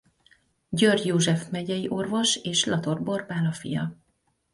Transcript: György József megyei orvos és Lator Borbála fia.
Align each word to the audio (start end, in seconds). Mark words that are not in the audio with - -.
György 0.69 1.05
József 1.05 1.49
megyei 1.49 1.87
orvos 1.89 2.35
és 2.35 2.65
Lator 2.65 3.03
Borbála 3.03 3.51
fia. 3.51 3.93